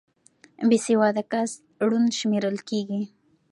[0.69, 1.51] بې سواده کس
[1.87, 3.01] ړوند شمېرل کېږي